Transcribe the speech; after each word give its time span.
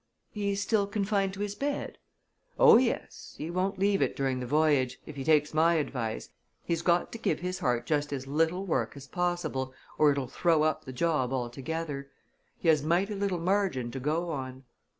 "He's 0.31 0.59
still 0.59 0.87
confined 0.87 1.31
to 1.35 1.41
his 1.41 1.53
bed?" 1.53 1.99
"Oh, 2.57 2.77
yes 2.77 3.35
he 3.37 3.51
won't 3.51 3.77
leave 3.77 4.01
it 4.01 4.15
during 4.15 4.39
the 4.39 4.47
voyage, 4.47 4.99
if 5.05 5.15
he 5.15 5.23
takes 5.23 5.53
my 5.53 5.75
advice. 5.75 6.29
He's 6.63 6.81
got 6.81 7.11
to 7.11 7.19
give 7.19 7.41
his 7.41 7.59
heart 7.59 7.85
just 7.85 8.11
as 8.11 8.25
little 8.25 8.65
work 8.65 8.97
as 8.97 9.05
possible, 9.05 9.75
or 9.99 10.11
it'll 10.11 10.25
throw 10.25 10.63
up 10.63 10.85
the 10.85 10.91
job 10.91 11.31
altogether. 11.31 12.09
He 12.57 12.67
has 12.67 12.81
mighty 12.81 13.13
little 13.13 13.37
margin 13.37 13.91
to 13.91 13.99
go 13.99 14.31
on." 14.31 14.63